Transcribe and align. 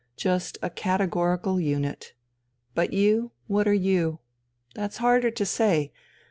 Just 0.17 0.57
a 0.63 0.71
categorical 0.71 1.59
unit. 1.59 2.15
But 2.73 2.91
you? 2.91 3.33
What 3.45 3.67
are 3.67 3.71
you? 3.87 4.17
That's 4.73 4.97
harder 4.97 5.29
to 5.29 5.45
say.... 5.45 5.93